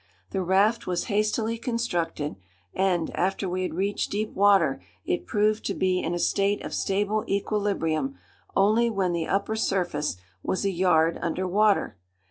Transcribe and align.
The 0.31 0.41
raft 0.41 0.87
was 0.87 1.03
hastily 1.13 1.59
constructed, 1.59 2.35
and, 2.73 3.15
after 3.15 3.47
we 3.47 3.61
had 3.61 3.75
reached 3.75 4.09
deep 4.09 4.33
water, 4.33 4.81
it 5.05 5.27
proved 5.27 5.63
to 5.65 5.75
be 5.75 5.99
in 5.99 6.15
a 6.15 6.17
state 6.17 6.63
of 6.65 6.73
stable 6.73 7.23
equilibrium 7.29 8.15
only 8.55 8.89
when 8.89 9.13
the 9.13 9.27
upper 9.27 9.55
surface 9.55 10.15
was 10.41 10.65
a 10.65 10.71
yard 10.71 11.19
under 11.21 11.47
water. 11.47 11.99